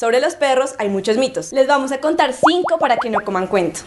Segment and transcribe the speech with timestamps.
[0.00, 1.52] Sobre los perros hay muchos mitos.
[1.52, 3.80] Les vamos a contar cinco para que no coman cuento.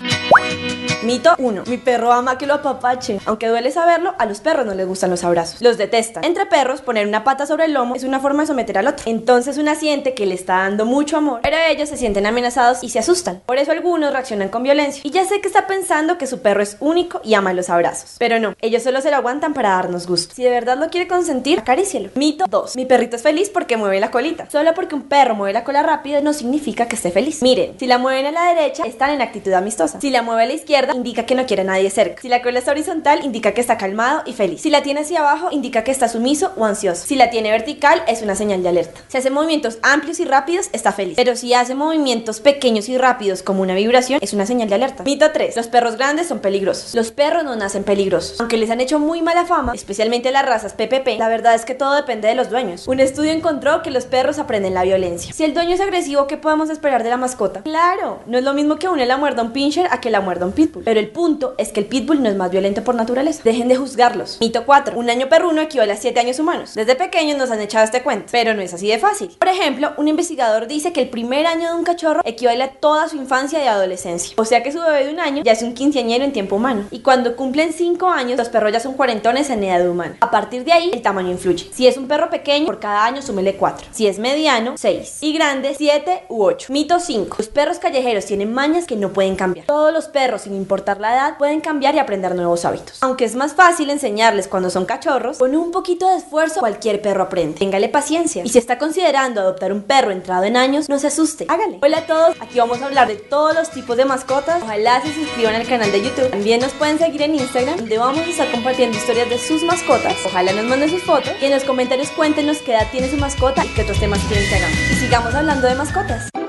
[1.01, 1.63] Mito 1.
[1.65, 3.19] Mi perro ama que lo apapache.
[3.25, 5.59] Aunque duele saberlo, a los perros no les gustan los abrazos.
[5.59, 6.23] Los detestan.
[6.23, 9.03] Entre perros, poner una pata sobre el lomo es una forma de someter al otro.
[9.07, 12.89] Entonces una siente que le está dando mucho amor, pero ellos se sienten amenazados y
[12.89, 13.41] se asustan.
[13.47, 15.01] Por eso algunos reaccionan con violencia.
[15.03, 18.17] Y ya sé que está pensando que su perro es único y ama los abrazos.
[18.19, 20.35] Pero no, ellos solo se lo aguantan para darnos gusto.
[20.35, 22.11] Si de verdad lo quiere consentir, acarícielo.
[22.13, 22.75] Mito 2.
[22.75, 24.47] Mi perrito es feliz porque mueve la colita.
[24.51, 27.41] Solo porque un perro mueve la cola rápido no significa que esté feliz.
[27.41, 29.99] Miren, si la mueven a la derecha, están en actitud amistosa.
[30.01, 32.21] Si la mueve a la izquierda, indica que no quiere a nadie cerca.
[32.21, 34.61] Si la cola está horizontal, indica que está calmado y feliz.
[34.61, 37.05] Si la tiene hacia abajo, indica que está sumiso o ansioso.
[37.05, 39.01] Si la tiene vertical, es una señal de alerta.
[39.07, 41.15] Si hace movimientos amplios y rápidos, está feliz.
[41.15, 45.03] Pero si hace movimientos pequeños y rápidos como una vibración, es una señal de alerta.
[45.03, 45.55] Mito 3.
[45.55, 46.93] Los perros grandes son peligrosos.
[46.95, 48.39] Los perros no nacen peligrosos.
[48.39, 51.75] Aunque les han hecho muy mala fama, especialmente las razas PPP, la verdad es que
[51.75, 52.87] todo depende de los dueños.
[52.87, 55.33] Un estudio encontró que los perros aprenden la violencia.
[55.33, 57.61] Si el dueño es agresivo, ¿qué podemos esperar de la mascota?
[57.61, 60.21] Claro, no es lo mismo que une la muerda a un pincher a que la
[60.21, 60.83] muerda un pitbull.
[60.83, 63.41] Pero el punto es que el pitbull no es más violento por naturaleza.
[63.43, 64.39] Dejen de juzgarlos.
[64.41, 64.97] Mito 4.
[64.97, 66.73] Un año perruno equivale a 7 años humanos.
[66.73, 69.35] Desde pequeños nos han echado este cuento, pero no es así de fácil.
[69.37, 73.07] Por ejemplo, un investigador dice que el primer año de un cachorro equivale a toda
[73.07, 74.33] su infancia y adolescencia.
[74.37, 76.85] O sea que su bebé de un año ya es un quinceañero en tiempo humano.
[76.89, 80.17] Y cuando cumplen 5 años, los perros ya son cuarentones en edad humana.
[80.21, 81.69] A partir de ahí, el tamaño influye.
[81.71, 83.89] Si es un perro pequeño, por cada año súmele 4.
[83.91, 85.19] Si es mediano, 6.
[85.21, 86.71] Y grande, 7 u 8.
[86.71, 87.35] Mito 5.
[87.39, 89.65] Los perros callejeros tienen mañas que no pueden cambiar.
[89.65, 93.03] Todos los perros, sin importar la edad, pueden cambiar y aprender nuevos hábitos.
[93.03, 97.23] Aunque es más fácil enseñarles cuando son cachorros, con un poquito de esfuerzo cualquier perro
[97.23, 97.59] aprende.
[97.59, 98.45] Téngale paciencia.
[98.45, 101.47] Y si está considerando adoptar un perro entrado en años, no se asuste.
[101.49, 101.79] Hágale.
[101.81, 104.63] Hola a todos, aquí vamos a hablar de todos los tipos de mascotas.
[104.63, 106.29] Ojalá se suscriban al canal de YouTube.
[106.29, 110.15] También nos pueden seguir en Instagram, donde vamos a estar compartiendo historias de sus mascotas.
[110.25, 113.65] Ojalá nos manden sus fotos y en los comentarios cuéntenos qué edad tiene su mascota
[113.65, 114.77] y qué otros temas quieren que hagamos.
[114.89, 116.42] Y sigamos hablando mascotas.